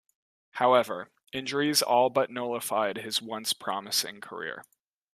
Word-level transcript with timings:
However, 0.53 1.11
injuries 1.31 1.83
all 1.83 2.09
but 2.09 2.31
nullified 2.31 2.97
his 2.97 3.21
once 3.21 3.53
promising 3.53 4.19
career. 4.19 4.63